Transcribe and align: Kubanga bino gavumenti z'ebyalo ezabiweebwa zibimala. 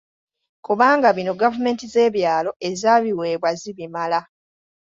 Kubanga 0.65 1.07
bino 1.17 1.31
gavumenti 1.41 1.85
z'ebyalo 1.93 2.51
ezabiweebwa 2.69 3.49
zibimala. 3.61 4.19